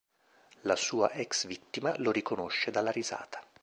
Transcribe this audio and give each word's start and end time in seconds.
La 0.61 0.75
sua 0.75 1.11
ex 1.11 1.45
vittima 1.45 1.93
lo 1.99 2.09
riconosce 2.11 2.71
dalla 2.71 2.89
risata. 2.89 3.39